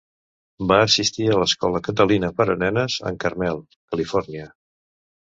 [0.69, 3.61] Va assistir a l'escola Catalina per a nenes en Carmel,
[3.93, 4.49] Califòrnia.